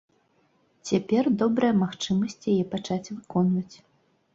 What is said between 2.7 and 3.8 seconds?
пачаць выконваць.